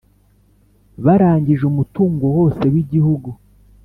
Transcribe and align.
barangije 1.05 1.63
umutungo 1.71 2.25
wose 2.37 2.63
wigihugu. 2.73 3.29